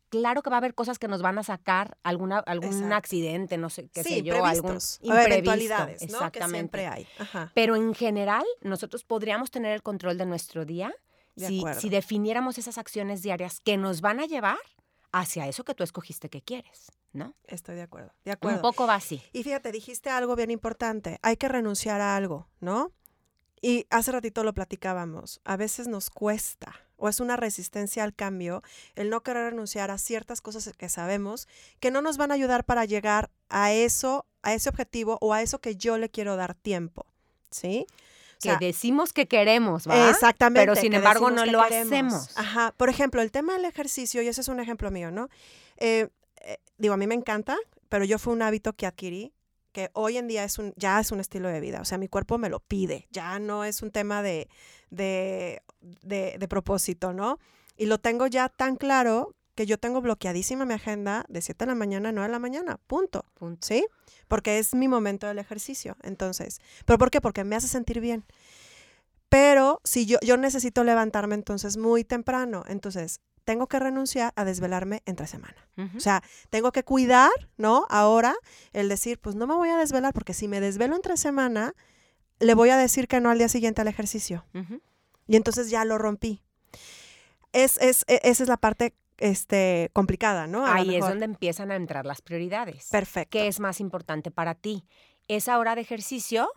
[0.09, 2.97] Claro que va a haber cosas que nos van a sacar alguna, algún Exacto.
[2.97, 5.15] accidente, no sé qué sí, sé yo, algún imprevisto.
[5.15, 6.07] eventualidades, ¿no?
[6.09, 6.57] Que Exactamente.
[6.59, 7.07] siempre hay.
[7.21, 7.53] Ajá.
[7.55, 10.93] Pero en general, nosotros podríamos tener el control de nuestro día
[11.37, 11.81] De si, acuerdo.
[11.81, 14.59] si definiéramos esas acciones diarias que nos van a llevar
[15.13, 17.37] hacia eso que tú escogiste que quieres, ¿no?
[17.45, 18.13] Estoy de acuerdo.
[18.25, 18.57] De acuerdo.
[18.57, 19.23] Un poco va así.
[19.33, 21.21] Y fíjate, dijiste algo bien importante.
[21.23, 22.91] Hay que renunciar a algo, ¿no?
[23.63, 25.41] Y hace ratito lo platicábamos.
[25.45, 28.63] A veces nos cuesta o es una resistencia al cambio
[28.97, 31.49] el no querer renunciar a ciertas cosas que sabemos
[31.81, 35.43] que no nos van a ayudar para llegar a eso, a ese objetivo o a
[35.43, 37.07] eso que yo le quiero dar tiempo,
[37.51, 37.87] ¿sí?
[38.39, 40.11] O sea, que decimos que queremos, ¿va?
[40.11, 40.61] Exactamente.
[40.63, 41.93] Pero sin embargo no lo queremos.
[41.93, 42.37] hacemos.
[42.37, 42.75] Ajá.
[42.77, 45.29] Por ejemplo, el tema del ejercicio, y ese es un ejemplo mío, ¿no?
[45.77, 46.09] Eh,
[46.41, 47.57] eh, digo, a mí me encanta,
[47.89, 49.33] pero yo fue un hábito que adquirí
[49.73, 51.81] que hoy en día es un, ya es un estilo de vida.
[51.81, 53.09] O sea, mi cuerpo me lo pide.
[53.11, 54.49] Ya no es un tema de,
[54.91, 57.39] de, de, de propósito, ¿no?
[57.77, 61.71] Y lo tengo ya tan claro que yo tengo bloqueadísima mi agenda de 7 de
[61.71, 62.79] la mañana a 9 de la mañana.
[62.87, 63.25] Punto.
[63.35, 63.67] Punto.
[63.67, 63.87] ¿Sí?
[64.29, 65.97] Porque es mi momento del ejercicio.
[66.03, 67.21] Entonces, ¿pero por qué?
[67.21, 68.25] Porque me hace sentir bien.
[69.29, 75.03] Pero si yo, yo necesito levantarme entonces muy temprano, entonces tengo que renunciar a desvelarme
[75.07, 75.57] entre semana.
[75.77, 75.97] Ujú.
[75.97, 77.87] O sea, tengo que cuidar, ¿no?
[77.91, 78.35] Ahora
[78.73, 81.75] el decir, pues no me voy a desvelar porque si me desvelo entre semana,
[82.41, 84.45] le voy a decir que no al día siguiente al ejercicio.
[84.55, 84.81] Ujú.
[85.27, 86.43] Y entonces ya lo rompí.
[87.53, 90.67] Es, es, e- esa es la parte este, complicada, ¿no?
[90.67, 92.89] A Ahí es donde empiezan a entrar las prioridades.
[92.91, 93.31] Perfecto.
[93.31, 94.85] ¿Qué es más importante para ti?
[95.29, 96.51] ¿Esa hora de ejercicio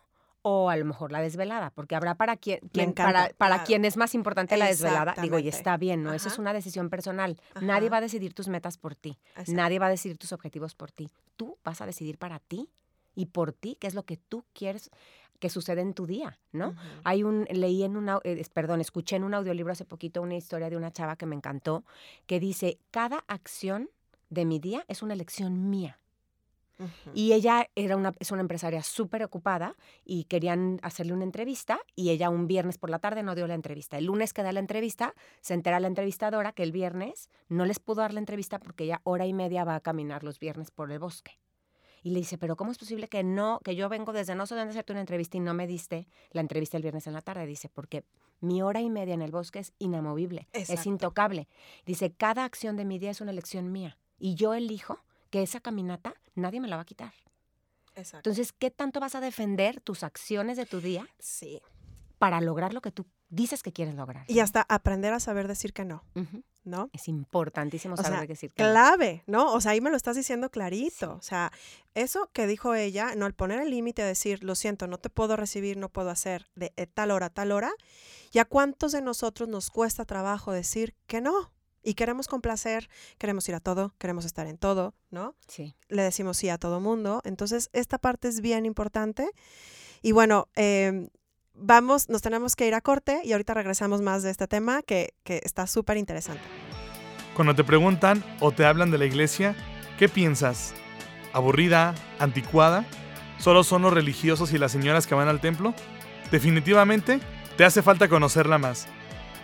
[0.47, 1.71] o a lo mejor la desvelada?
[1.71, 2.59] Porque habrá para quien,
[2.93, 3.63] para, para claro.
[3.65, 5.15] quien es más importante la desvelada.
[5.19, 6.13] Digo, y está bien, ¿no?
[6.13, 7.35] Esa es una decisión personal.
[7.61, 9.17] Nadie va a decidir tus metas por ti.
[9.29, 9.53] Exacto.
[9.53, 11.09] Nadie va a decidir tus objetivos por ti.
[11.35, 12.69] Tú vas a decidir para ti
[13.15, 14.91] y por ti qué es lo que tú quieres
[15.39, 16.75] que suceda en tu día, ¿no?
[17.03, 20.35] Hay un, leí en un, au- eh, perdón, escuché en un audiolibro hace poquito una
[20.35, 21.83] historia de una chava que me encantó,
[22.27, 23.89] que dice, cada acción
[24.29, 25.97] de mi día es una elección mía.
[27.13, 32.09] Y ella era una, es una empresaria súper ocupada y querían hacerle una entrevista y
[32.09, 33.97] ella un viernes por la tarde no dio la entrevista.
[33.97, 37.79] El lunes que da la entrevista, se entera la entrevistadora que el viernes no les
[37.79, 40.91] pudo dar la entrevista porque ella hora y media va a caminar los viernes por
[40.91, 41.39] el bosque.
[42.03, 44.53] Y le dice, pero ¿cómo es posible que no, que yo vengo desde no sé
[44.53, 47.47] dónde hacerte una entrevista y no me diste la entrevista el viernes en la tarde?
[47.47, 48.03] Dice, porque
[48.41, 51.47] mi hora y media en el bosque es inamovible, es intocable.
[51.83, 54.99] Dice, cada acción de mi día es una elección mía y yo elijo
[55.35, 57.11] que esa caminata nadie me la va a quitar.
[57.93, 58.29] Exacto.
[58.29, 61.61] Entonces, ¿qué tanto vas a defender tus acciones de tu día Sí.
[62.19, 64.23] para lograr lo que tú dices que quieres lograr?
[64.29, 66.05] Y hasta aprender a saber decir que no.
[66.63, 66.89] ¿no?
[66.93, 68.69] Es importantísimo O saber sea, decir que no.
[68.69, 69.51] Clave, ¿no?
[69.51, 71.15] O sea, ahí me lo estás diciendo clarito.
[71.15, 71.51] O sea,
[71.95, 75.35] eso que dijo ella, no, el poner el límite, decir, lo siento, no te puedo
[75.35, 77.73] recibir, no puedo hacer de eh, tal hora a tal hora.
[78.31, 81.51] ¿Y a cuántos de nosotros nos cuesta trabajo decir que no?
[81.85, 85.35] Y queremos complacer, queremos ir a todo, queremos estar en todo, ¿no?
[85.47, 85.75] Sí.
[85.87, 87.21] le decimos sí a todo mundo.
[87.23, 89.29] Entonces, esta parte es bien importante.
[90.01, 91.09] Y bueno, eh,
[91.53, 95.13] vamos, nos tenemos que ir a corte y ahorita regresamos más de este tema que,
[95.23, 96.41] que está súper interesante.
[97.35, 99.55] Cuando te preguntan o te hablan de la iglesia,
[99.99, 100.73] ¿qué piensas?
[101.33, 101.93] ¿Aburrida?
[102.17, 102.85] ¿Anticuada?
[103.37, 105.75] ¿Solo son los religiosos y las señoras que van al templo?
[106.31, 107.19] Definitivamente,
[107.57, 108.87] te hace falta conocerla más.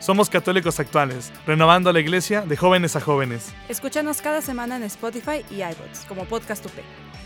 [0.01, 3.53] Somos católicos actuales, renovando la iglesia de jóvenes a jóvenes.
[3.69, 6.71] Escúchanos cada semana en Spotify y iBots como Podcast UP,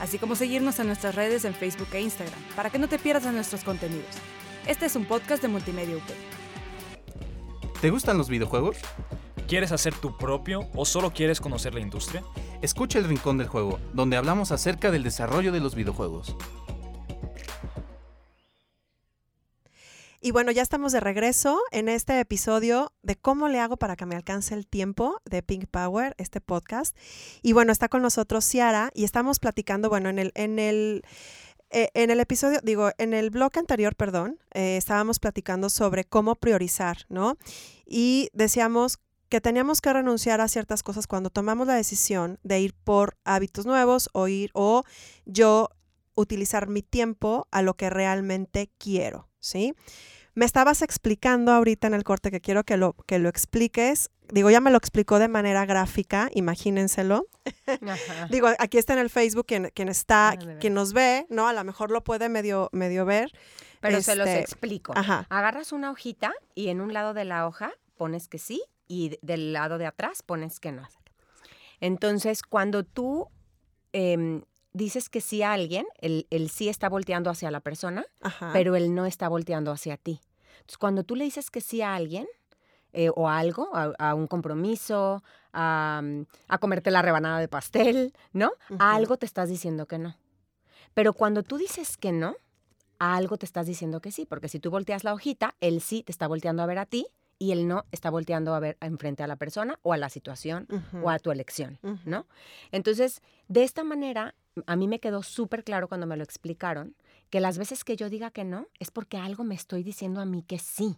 [0.02, 3.24] así como seguirnos en nuestras redes en Facebook e Instagram para que no te pierdas
[3.24, 4.14] de nuestros contenidos.
[4.68, 6.04] Este es un podcast de Multimedia UP.
[7.80, 8.76] ¿Te gustan los videojuegos?
[9.48, 12.26] ¿Quieres hacer tu propio o solo quieres conocer la industria?
[12.62, 16.36] Escucha El Rincón del Juego, donde hablamos acerca del desarrollo de los videojuegos.
[20.26, 24.08] Y bueno, ya estamos de regreso en este episodio de cómo le hago para que
[24.08, 26.98] me alcance el tiempo de Pink Power, este podcast.
[27.44, 31.04] Y bueno, está con nosotros Ciara y estamos platicando, bueno, en el, en el,
[31.70, 36.34] eh, en el episodio, digo, en el blog anterior, perdón, eh, estábamos platicando sobre cómo
[36.34, 37.38] priorizar, ¿no?
[37.86, 38.98] Y decíamos
[39.30, 43.68] que teníamos que renunciar a ciertas cosas cuando tomamos la decisión de ir por hábitos
[43.68, 44.86] nuevos o ir o
[45.28, 45.70] yo
[46.16, 49.76] utilizar mi tiempo a lo que realmente quiero, ¿sí?
[50.36, 54.10] Me estabas explicando ahorita en el corte que quiero que lo, que lo expliques.
[54.30, 57.28] Digo, ya me lo explicó de manera gráfica, imagínenselo.
[58.30, 61.48] Digo, aquí está en el Facebook quien, quien está, Ah, quien nos ve, ¿no?
[61.48, 63.32] A lo mejor lo puede medio, medio ver.
[63.80, 64.94] Pero se los Este, explico.
[64.96, 65.26] Ajá.
[65.30, 69.54] Agarras una hojita y en un lado de la hoja pones que sí y del
[69.54, 70.88] lado de atrás pones que no.
[71.80, 73.30] Entonces, cuando tú
[73.94, 74.42] em,
[74.76, 78.50] dices que sí a alguien, el, el sí está volteando hacia la persona, Ajá.
[78.54, 80.20] pero el no está volteando hacia ti.
[80.56, 82.28] Entonces, cuando tú le dices que sí a alguien
[82.94, 87.48] eh, o a algo, a, a un compromiso, a, mm, a comerte la rebanada de
[87.48, 88.52] pastel, ¿no?
[88.80, 90.18] A algo te estás diciendo que no.
[90.94, 92.36] Pero cuando tú dices que no,
[93.00, 96.04] a algo te estás diciendo que sí, porque si tú volteas la hojita, el sí
[96.04, 97.08] te está volteando a ver a ti
[97.38, 100.68] y el no está volteando a ver enfrente a la persona o a la situación
[101.04, 101.80] o a tu elección.
[102.06, 102.26] ¿no?
[102.72, 106.96] Entonces, de esta manera, a mí me quedó súper claro cuando me lo explicaron,
[107.30, 110.26] que las veces que yo diga que no, es porque algo me estoy diciendo a
[110.26, 110.98] mí que sí.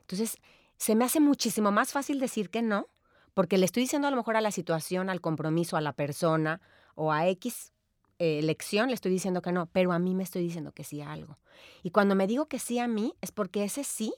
[0.00, 0.38] Entonces,
[0.76, 2.88] se me hace muchísimo más fácil decir que no,
[3.34, 6.60] porque le estoy diciendo a lo mejor a la situación, al compromiso, a la persona
[6.94, 7.72] o a X
[8.18, 11.02] eh, elección, le estoy diciendo que no, pero a mí me estoy diciendo que sí
[11.02, 11.38] a algo.
[11.82, 14.14] Y cuando me digo que sí a mí, es porque ese sí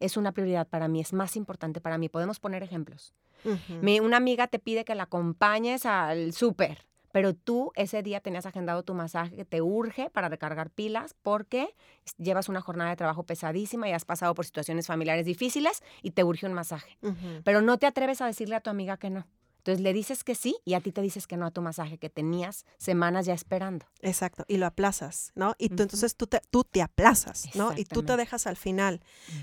[0.00, 2.08] es una prioridad para mí, es más importante para mí.
[2.08, 3.12] Podemos poner ejemplos.
[3.80, 8.46] Mi- una amiga te pide que la acompañes al súper, pero tú ese día tenías
[8.46, 11.74] agendado tu masaje que te urge para recargar pilas porque
[12.16, 16.24] llevas una jornada de trabajo pesadísima y has pasado por situaciones familiares difíciles y te
[16.24, 16.98] urge un masaje.
[17.44, 19.26] Pero no te atreves a decirle a tu amiga que no.
[19.58, 21.96] Entonces le dices que sí y a ti te dices que no a tu masaje
[21.96, 23.86] que tenías semanas ya esperando.
[24.00, 25.54] Exacto, y lo aplazas, ¿no?
[25.56, 27.72] Y tú entonces tú te, tú te aplazas, ¿no?
[27.76, 29.00] Y tú te dejas al final.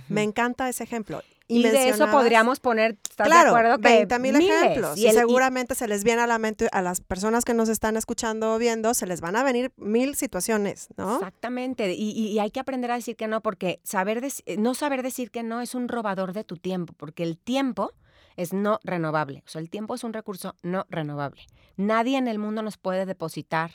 [0.09, 1.21] Me encanta ese ejemplo.
[1.49, 3.77] Y, de eso podríamos poner, ¿estás claro, de acuerdo?
[3.79, 4.97] Que 20 mil ejemplos.
[4.97, 7.55] Y Y, el- y- seguramente se les viene a la mente a las personas que
[7.55, 11.15] nos están escuchando o viendo, se les van a venir mil situaciones, ¿no?
[11.15, 15.31] Exactamente, y, hay que aprender a decir que no, porque saber eh, no saber decir
[15.31, 17.93] que no es un robador de tu tiempo, porque el tiempo
[18.37, 21.41] es no renovable, o sea, el tiempo es un recurso no renovable.
[21.77, 23.71] Nadie en el mundo nos puede depositar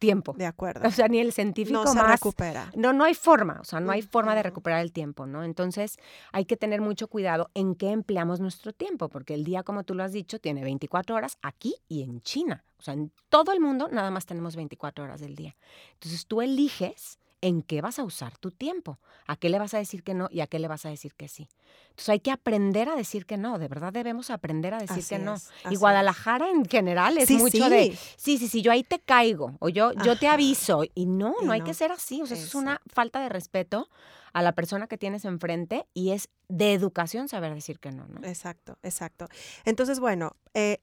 [0.00, 0.88] tiempo, De acuerdo.
[0.88, 2.10] o sea, ni el científico No se más.
[2.10, 2.72] recupera.
[2.74, 5.44] No, no hay forma, o sea, no hay forma de recuperar el tiempo, ¿no?
[5.44, 5.98] Entonces
[6.32, 9.94] hay que tener mucho cuidado en qué empleamos nuestro tiempo, porque el día, como tú
[9.94, 12.64] lo has dicho, tiene 24 horas aquí y en China.
[12.78, 15.54] O sea, en todo el mundo nada más tenemos 24 horas del día.
[15.92, 19.78] Entonces tú eliges en qué vas a usar tu tiempo, a qué le vas a
[19.78, 21.48] decir que no y a qué le vas a decir que sí.
[21.90, 25.08] Entonces hay que aprender a decir que no, de verdad debemos aprender a decir Así
[25.14, 25.34] que no.
[25.34, 27.98] es, y Guadalajara en general es Sí, mucho de, sí.
[28.16, 30.82] sí, sí, sí, yo ahí te caigo o yo, yo te aviso.
[30.94, 31.66] Y no, Y no hay no.
[31.66, 33.88] que ser así, o sea, eso es una falta de respeto
[34.32, 38.26] a la persona que tienes enfrente y es de educación saber decir que no, ¿no?
[38.26, 39.26] Exacto, exacto.
[39.64, 40.78] Entonces, bueno, eh,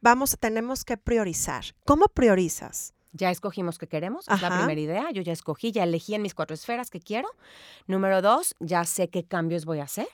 [0.00, 1.64] vamos, tenemos que priorizar.
[1.86, 2.92] ¿Cómo priorizas?
[3.12, 5.10] Ya escogimos qué queremos, es la primera idea.
[5.12, 7.28] Yo ya escogí, ya elegí en mis cuatro esferas que quiero.
[7.86, 10.08] Número dos, ya sé qué cambios voy a hacer.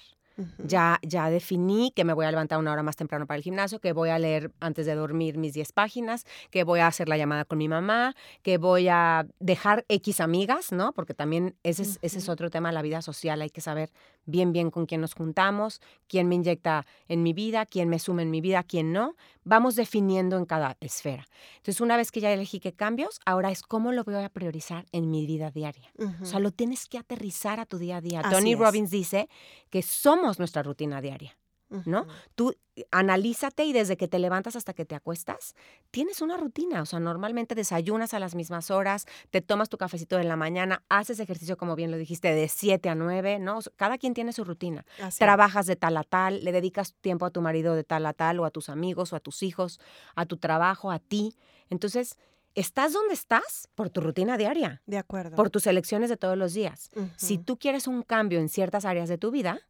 [0.58, 3.80] Ya, ya definí que me voy a levantar una hora más temprano para el gimnasio,
[3.80, 7.16] que voy a leer antes de dormir mis 10 páginas, que voy a hacer la
[7.16, 10.92] llamada con mi mamá, que voy a dejar X amigas, ¿no?
[10.92, 13.40] Porque también ese es, ese es otro tema, la vida social.
[13.40, 13.90] Hay que saber
[14.26, 18.22] bien, bien con quién nos juntamos, quién me inyecta en mi vida, quién me suma
[18.22, 19.16] en mi vida, quién no.
[19.44, 21.26] Vamos definiendo en cada esfera.
[21.56, 24.86] Entonces, una vez que ya elegí qué cambios, ahora es cómo lo voy a priorizar
[24.92, 25.90] en mi vida diaria.
[26.20, 28.20] O sea, lo tienes que aterrizar a tu día a día.
[28.20, 28.58] Así Tony es.
[28.58, 29.28] Robbins dice
[29.70, 31.36] que somos nuestra rutina diaria.
[31.68, 32.06] ¿No?
[32.34, 35.54] Tú eh, analízate y desde que te levantas hasta que te acuestas,
[35.90, 36.82] tienes una rutina.
[36.82, 40.84] O sea, normalmente desayunas a las mismas horas, te tomas tu cafecito en la mañana,
[40.88, 43.58] haces ejercicio, como bien lo dijiste, de 7 a 9, ¿no?
[43.58, 44.84] O sea, cada quien tiene su rutina.
[44.98, 45.18] Así es.
[45.18, 48.40] Trabajas de tal a tal, le dedicas tiempo a tu marido de tal a tal,
[48.40, 49.80] o a tus amigos, o a tus hijos,
[50.14, 51.36] a tu trabajo, a ti.
[51.68, 52.16] Entonces,
[52.54, 55.36] estás donde estás por tu rutina diaria, De acuerdo.
[55.36, 56.90] por tus elecciones de todos los días.
[57.16, 59.60] Si tú quieres un cambio en ciertas áreas de tu vida,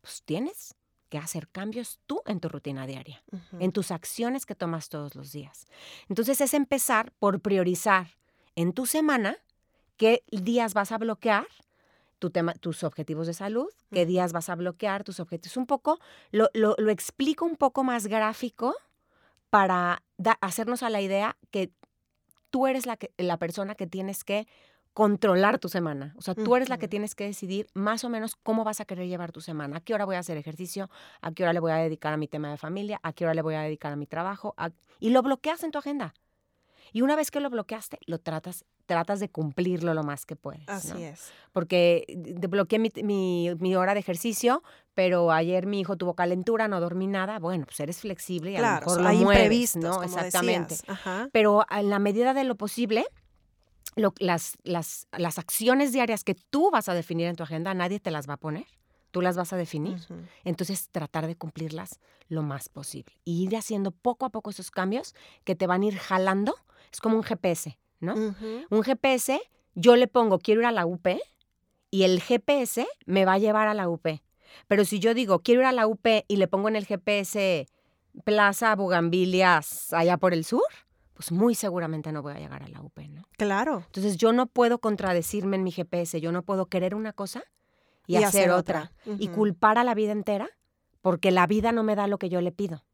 [0.00, 0.74] pues tienes
[1.12, 3.22] que hacer cambios tú en tu rutina diaria,
[3.60, 5.68] en tus acciones que tomas todos los días.
[6.08, 8.06] Entonces es empezar por priorizar
[8.56, 9.36] en tu semana
[9.98, 11.46] qué días vas a bloquear
[12.18, 15.58] tu tema, tus objetivos de salud, qué días vas a bloquear tus objetivos.
[15.58, 15.98] Un poco,
[16.30, 18.74] lo, lo- lo explico un poco más gráfico
[19.50, 21.70] para da- hacernos a la idea que
[22.48, 24.46] tú eres la, que- la persona que tienes que
[24.94, 26.14] controlar tu semana.
[26.18, 28.84] O sea, tú eres la que tienes que decidir más o menos cómo vas a
[28.84, 29.78] querer llevar tu semana.
[29.78, 32.16] A qué hora voy a hacer ejercicio, a qué hora le voy a dedicar a
[32.16, 34.54] mi tema de familia, a qué hora le voy a dedicar a mi trabajo.
[34.56, 36.14] a- Y lo bloqueas en tu agenda.
[36.92, 40.66] Y una vez que lo bloqueaste, lo tratas, tratas de cumplirlo lo más que puedes.
[40.66, 40.74] ¿no?
[40.74, 41.32] Así es.
[41.52, 44.62] Porque de- bloqueé mi, mi- mi hora de ejercicio,
[44.94, 47.38] pero ayer mi hijo tuvo calentura, no dormí nada.
[47.38, 49.92] Bueno, pues eres flexible y a lo Claro, mejor lo hay mueves, imprevistos, ¿no?
[49.94, 50.74] como Exactamente.
[50.74, 50.90] decías.
[50.90, 51.28] Ajá.
[51.32, 53.06] Pero en la medida de lo posible,
[53.96, 58.00] lo- las, las, las acciones diarias que tú vas a definir en tu agenda, nadie
[58.00, 58.66] te las va a poner.
[59.10, 59.98] Tú las vas a definir.
[60.44, 63.12] Entonces, tratar de cumplirlas lo más posible.
[63.26, 66.54] Y ir haciendo poco a poco esos cambios que te van a ir jalando.
[66.90, 68.14] Es como un GPS, ¿no?
[68.70, 69.38] Un GPS,
[69.74, 71.06] yo le pongo, quiero ir a la UP,
[71.90, 74.22] y el GPS me va a llevar a la UP.
[74.66, 77.66] Pero si yo digo, quiero ir a la UP y le pongo en el GPS
[78.24, 80.62] Plaza Bugambilias allá por el sur,
[81.22, 83.22] pues muy seguramente no voy a llegar a la UP, ¿no?
[83.38, 83.84] Claro.
[83.86, 87.44] Entonces yo no puedo contradecirme en mi GPS, yo no puedo querer una cosa
[88.08, 88.92] y, Y hacer, hacer otra.
[89.06, 89.16] otra.
[89.20, 90.50] Y culpar a la vida entera
[91.00, 92.84] porque la vida no me da lo que yo le pido.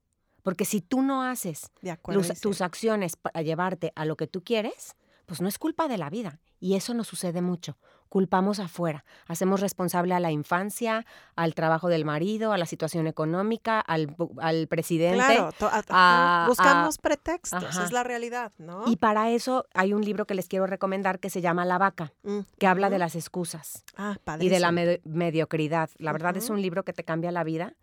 [0.42, 1.70] Porque si tú no haces
[2.06, 5.96] los- tus acciones para llevarte a lo que tú quieres, pues no es culpa de
[5.96, 6.38] la vida.
[6.60, 7.78] Y eso nos sucede mucho.
[8.09, 9.05] Culpamos afuera.
[9.27, 11.05] Hacemos responsable a la infancia,
[11.37, 15.16] al trabajo del marido, a la situación económica, al, al presidente.
[15.16, 17.85] Claro, to- a- buscamos pretextos, ajá.
[17.85, 18.85] es la realidad, ¿no?
[18.87, 22.12] Y para eso hay un libro que les quiero recomendar que se llama La vaca,
[22.23, 25.90] Mm, que habla de las excusas Ah, y de la med- mediocridad.
[25.99, 27.75] La verdad es un libro que te cambia la vida,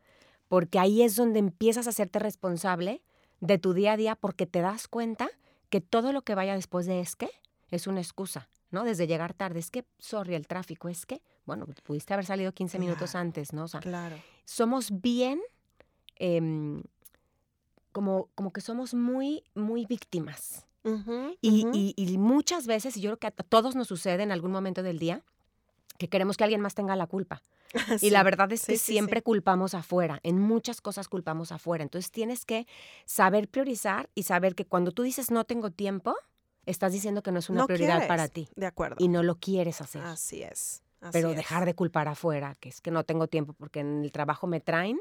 [0.48, 3.02] porque ahí es donde empiezas a hacerte responsable
[3.42, 5.30] de tu día a día, porque te das cuenta
[5.70, 7.30] que todo lo que vaya después de es que
[7.72, 8.84] es una excusa, ¿no?
[8.84, 12.78] Desde llegar tarde, es que, sorry, el tráfico, es que, bueno, pudiste haber salido 15
[12.78, 13.64] minutos antes, ¿no?
[13.64, 14.18] O sea, Claro.
[14.44, 15.40] somos bien,
[16.18, 16.84] em,
[17.92, 20.66] como, como que somos muy, muy víctimas.
[21.42, 21.72] Y, ujú.
[21.74, 24.84] y- y muchas veces, y yo creo que a todos nos sucede en algún momento
[24.84, 25.24] del día,
[25.98, 27.42] que queremos que alguien más tenga la culpa.
[28.04, 28.92] Y la verdad es que sí, sí, sí.
[28.94, 31.84] siempre culpamos afuera, en muchas cosas culpamos afuera.
[31.84, 32.68] Entonces tienes que
[33.06, 36.16] saber priorizar y saber que cuando tú dices no tengo tiempo,
[36.66, 38.96] estás diciendo que no es una No prioridad para ti De acuerdo.
[39.00, 40.02] y no lo quieres hacer.
[40.04, 40.82] Así es.
[41.02, 41.36] así Pero es.
[41.38, 44.60] dejar de culpar afuera, que es que no tengo tiempo porque en el trabajo me
[44.60, 45.00] traen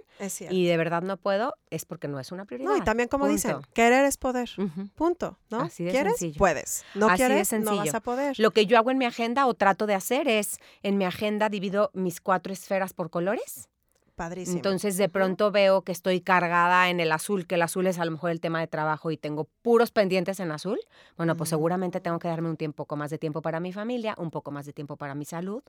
[0.50, 2.70] y de verdad no puedo, es porque no es una prioridad.
[2.70, 4.50] No, y también como dicen, querer es poder.
[4.94, 5.61] Punto, ¿no?
[5.61, 6.12] Así de ¿Quieres?
[6.18, 6.38] sencillo.
[6.38, 6.85] Puedes.
[6.94, 8.38] No Así de quieres, no vas a poder.
[8.38, 11.48] Lo que yo hago en mi agenda o trato de hacer es, en mi agenda
[11.48, 13.68] divido mis cuatro esferas por colores.
[14.14, 14.57] Padrísimo.
[14.57, 18.05] Entonces de pronto veo que estoy cargada en el azul, que el azul es a
[18.05, 20.79] lo mejor el tema de trabajo y tengo puros pendientes en azul.
[21.16, 24.14] Bueno, pues seguramente tengo que darme un tiempo poco más de tiempo para mi familia,
[24.18, 25.62] un poco más de tiempo para mi salud,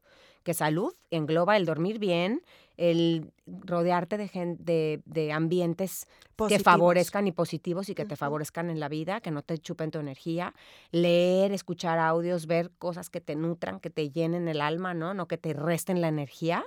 [0.43, 2.41] que salud engloba el dormir bien,
[2.77, 6.07] el rodearte de, de, de ambientes
[6.47, 9.91] que favorezcan y positivos y que te favorezcan en la vida, que no te chupen
[9.91, 10.53] tu energía,
[10.91, 15.13] leer, escuchar audios, ver cosas que te nutran, que te llenen el alma, ¿no?
[15.13, 16.65] No que te resten la energía.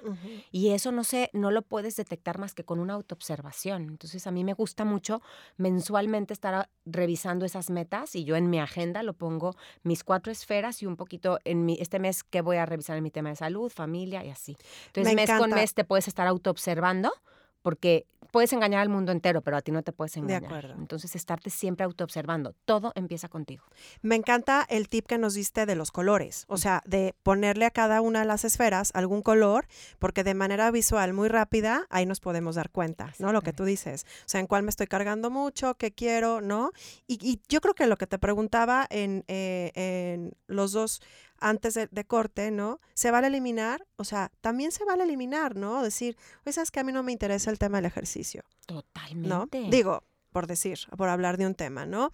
[0.51, 3.89] Y eso no sé, no lo puedes detectar más que con una autoobservación.
[3.91, 5.21] Entonces a mí me gusta mucho
[5.57, 10.83] mensualmente estar revisando esas metas y yo en mi agenda lo pongo mis cuatro esferas
[10.83, 13.37] y un poquito en mi, este mes que voy a revisar en mi tema de
[13.37, 14.57] salud, familia y así.
[14.87, 17.13] Entonces Me mes con mes te puedes estar autoobservando
[17.61, 20.45] porque puedes engañar al mundo entero, pero a ti no te puedes De engañar.
[20.45, 20.75] acuerdo.
[20.79, 22.55] Entonces estarte siempre autoobservando.
[22.67, 23.65] Todo empieza contigo.
[24.01, 27.73] Me encanta el tip que nos diste de los colores, o sea, de ponerle a
[27.73, 29.67] cada una de las esferas algún color,
[29.99, 33.33] porque de manera visual muy rápida ahí nos podemos dar cuenta, ¿no?
[33.33, 36.71] Lo que tú dices, o sea, en cuál me estoy cargando mucho, qué quiero, ¿no?
[37.09, 41.01] Y, y yo creo que lo que te preguntaba en, eh, en los dos
[41.41, 42.81] antes de, de corte, ¿no?
[42.95, 43.87] ¿Se vale eliminar?
[43.97, 45.83] O sea, también se vale eliminar, ¿no?
[45.83, 48.45] Decir, oye, sabes que a mí no me interesa el tema del ejercicio.
[48.69, 48.83] ¿no?
[48.83, 49.69] Totalmente.
[49.71, 52.13] Digo, por decir, por hablar de un tema, ¿no?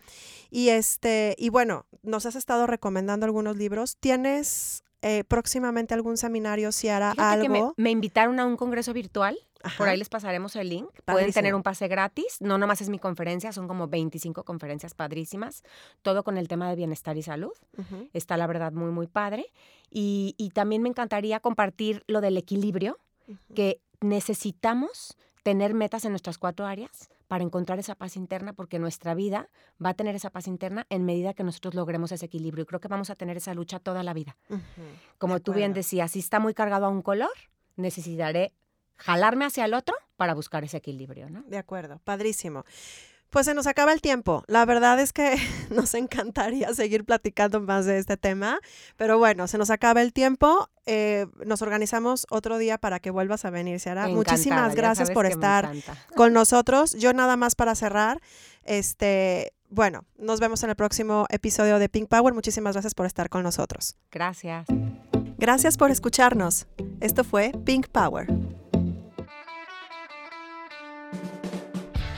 [0.51, 3.97] Y este, y bueno, nos has estado recomendando algunos libros.
[3.99, 7.75] ¿Tienes eh, próximamente algún seminario si hará Fíjate que me, algo?
[7.77, 9.37] me invitaron a un congreso virtual.
[9.79, 9.91] Por Ajá.
[9.93, 10.89] ahí les pasaremos el link.
[10.91, 11.33] Pueden Padrísimo.
[11.35, 12.37] tener un pase gratis.
[12.41, 15.63] No nomás es mi conferencia, son como 25 conferencias padrísimas.
[16.03, 17.53] Todo con el tema de bienestar y salud.
[17.79, 18.09] Ujú.
[18.13, 19.47] Está la verdad muy, muy padre.
[19.91, 22.99] Y, y también me encantaría compartir lo del equilibrio,
[23.55, 29.15] que necesitamos tener metas en nuestras cuatro áreas para encontrar esa paz interna, porque nuestra
[29.15, 29.49] vida
[29.83, 32.63] va a tener esa paz interna en medida que nosotros logremos ese equilibrio.
[32.65, 34.37] Y creo que vamos a tener esa lucha toda la vida.
[34.51, 34.61] Ujú.
[35.19, 37.31] Como De tú bien decías, si está muy cargado a un color,
[37.77, 38.53] necesitaré
[38.97, 41.43] jalarme hacia el otro para buscar ese equilibrio, ¿no?
[41.43, 42.65] De acuerdo, padrísimo.
[43.35, 44.45] Pues se nos acaba el tiempo.
[44.47, 45.35] La verdad es que
[45.71, 48.61] nos encantaría seguir platicando más de este tema,
[48.97, 50.71] pero bueno, se nos acaba el tiempo.
[50.87, 54.07] Eh, nos organizamos otro día para que vuelvas a venir, Sara.
[54.07, 55.69] Muchísimas gracias por estar
[56.15, 56.93] con nosotros.
[56.93, 58.21] Yo nada más para cerrar,
[58.63, 62.35] este, bueno, nos vemos en el próximo episodio de Pink Power.
[62.35, 63.97] Muchísimas gracias por estar con nosotros.
[64.13, 64.69] Gracias.
[65.39, 66.69] Gracias por escucharnos.
[67.01, 68.29] Esto fue Pink Power.